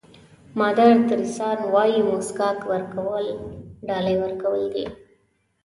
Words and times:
مادر 0.59 0.89
تریسیا 1.09 1.49
وایي 1.73 1.99
موسکا 2.09 2.49
ورکول 2.69 3.25
ډالۍ 3.87 4.15
ورکول 4.23 4.61
دي. 4.73 4.85